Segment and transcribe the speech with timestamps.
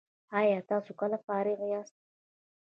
[0.39, 1.95] ایا تاسو کله فارغ یاست؟